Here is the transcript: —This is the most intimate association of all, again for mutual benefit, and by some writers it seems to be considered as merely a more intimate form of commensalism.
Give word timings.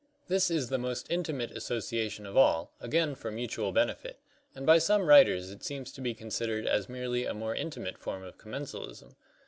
—This 0.29 0.49
is 0.49 0.69
the 0.69 0.79
most 0.79 1.05
intimate 1.11 1.51
association 1.55 2.25
of 2.25 2.35
all, 2.35 2.71
again 2.79 3.13
for 3.13 3.29
mutual 3.31 3.71
benefit, 3.71 4.17
and 4.55 4.65
by 4.65 4.79
some 4.79 5.05
writers 5.05 5.51
it 5.51 5.63
seems 5.63 5.91
to 5.91 6.01
be 6.01 6.15
considered 6.15 6.65
as 6.65 6.89
merely 6.89 7.25
a 7.25 7.35
more 7.35 7.53
intimate 7.53 7.99
form 7.99 8.23
of 8.23 8.35
commensalism. 8.39 9.13